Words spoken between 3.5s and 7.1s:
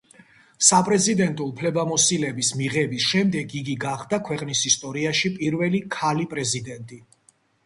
იგი გახდა ქვეყნის ისტორიაში პირველი ქალი-პრეზიდენტი.